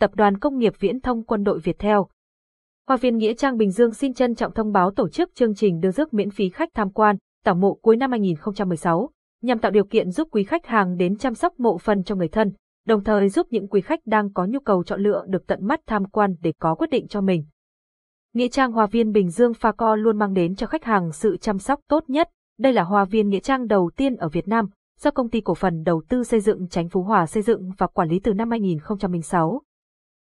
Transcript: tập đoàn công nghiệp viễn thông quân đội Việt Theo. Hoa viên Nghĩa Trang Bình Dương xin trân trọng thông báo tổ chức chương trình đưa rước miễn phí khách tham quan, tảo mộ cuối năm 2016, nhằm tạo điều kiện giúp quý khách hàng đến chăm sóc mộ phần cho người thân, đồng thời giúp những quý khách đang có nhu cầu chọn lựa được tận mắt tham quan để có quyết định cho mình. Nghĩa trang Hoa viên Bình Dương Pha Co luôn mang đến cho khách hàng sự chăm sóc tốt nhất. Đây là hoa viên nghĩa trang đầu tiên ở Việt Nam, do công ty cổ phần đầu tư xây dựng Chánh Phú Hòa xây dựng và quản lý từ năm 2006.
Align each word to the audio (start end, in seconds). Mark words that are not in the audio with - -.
tập 0.00 0.10
đoàn 0.14 0.38
công 0.38 0.58
nghiệp 0.58 0.72
viễn 0.78 1.00
thông 1.00 1.24
quân 1.24 1.44
đội 1.44 1.58
Việt 1.58 1.78
Theo. 1.78 2.08
Hoa 2.88 2.96
viên 2.96 3.16
Nghĩa 3.16 3.34
Trang 3.34 3.56
Bình 3.56 3.70
Dương 3.70 3.94
xin 3.94 4.14
trân 4.14 4.34
trọng 4.34 4.54
thông 4.54 4.72
báo 4.72 4.90
tổ 4.90 5.08
chức 5.08 5.34
chương 5.34 5.54
trình 5.54 5.80
đưa 5.80 5.90
rước 5.90 6.14
miễn 6.14 6.30
phí 6.30 6.48
khách 6.48 6.68
tham 6.74 6.90
quan, 6.90 7.16
tảo 7.44 7.54
mộ 7.54 7.74
cuối 7.74 7.96
năm 7.96 8.10
2016, 8.10 9.10
nhằm 9.42 9.58
tạo 9.58 9.70
điều 9.70 9.84
kiện 9.84 10.10
giúp 10.10 10.28
quý 10.30 10.44
khách 10.44 10.66
hàng 10.66 10.96
đến 10.96 11.16
chăm 11.16 11.34
sóc 11.34 11.60
mộ 11.60 11.78
phần 11.78 12.04
cho 12.04 12.14
người 12.14 12.28
thân, 12.28 12.52
đồng 12.86 13.04
thời 13.04 13.28
giúp 13.28 13.46
những 13.50 13.68
quý 13.68 13.80
khách 13.80 14.00
đang 14.06 14.32
có 14.32 14.46
nhu 14.46 14.60
cầu 14.60 14.84
chọn 14.84 15.00
lựa 15.00 15.24
được 15.28 15.46
tận 15.46 15.66
mắt 15.66 15.80
tham 15.86 16.04
quan 16.04 16.34
để 16.40 16.52
có 16.60 16.74
quyết 16.74 16.90
định 16.90 17.08
cho 17.08 17.20
mình. 17.20 17.44
Nghĩa 18.34 18.48
trang 18.48 18.72
Hoa 18.72 18.86
viên 18.86 19.12
Bình 19.12 19.30
Dương 19.30 19.54
Pha 19.54 19.72
Co 19.72 19.96
luôn 19.96 20.18
mang 20.18 20.34
đến 20.34 20.54
cho 20.54 20.66
khách 20.66 20.84
hàng 20.84 21.12
sự 21.12 21.36
chăm 21.36 21.58
sóc 21.58 21.80
tốt 21.88 22.04
nhất. 22.08 22.28
Đây 22.58 22.72
là 22.72 22.82
hoa 22.82 23.04
viên 23.04 23.28
nghĩa 23.28 23.40
trang 23.40 23.66
đầu 23.66 23.90
tiên 23.96 24.16
ở 24.16 24.28
Việt 24.28 24.48
Nam, 24.48 24.66
do 25.00 25.10
công 25.10 25.30
ty 25.30 25.40
cổ 25.40 25.54
phần 25.54 25.82
đầu 25.82 26.02
tư 26.08 26.24
xây 26.24 26.40
dựng 26.40 26.68
Chánh 26.68 26.88
Phú 26.88 27.02
Hòa 27.02 27.26
xây 27.26 27.42
dựng 27.42 27.70
và 27.78 27.86
quản 27.86 28.08
lý 28.08 28.20
từ 28.24 28.34
năm 28.34 28.50
2006. 28.50 29.62